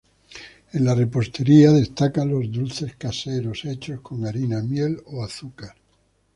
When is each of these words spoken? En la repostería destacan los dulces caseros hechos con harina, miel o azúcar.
En 0.73 0.83
la 0.83 0.95
repostería 0.95 1.71
destacan 1.71 2.29
los 2.31 2.51
dulces 2.51 2.95
caseros 2.95 3.65
hechos 3.65 4.01
con 4.01 4.25
harina, 4.25 4.59
miel 4.63 4.97
o 5.05 5.23
azúcar. 5.23 5.75